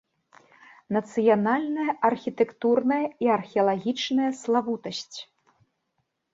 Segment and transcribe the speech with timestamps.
[0.95, 5.15] Нацыянальная архітэктурная і археалагічная славутасць.